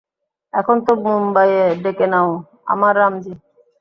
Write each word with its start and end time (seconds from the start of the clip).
এখন 0.53 0.77
তো 0.85 0.91
মুম্বাইয়ে 1.03 1.65
ডেকে 1.83 2.07
নাও, 2.13 2.29
আমার 2.67 2.93
রামজী! 2.95 3.33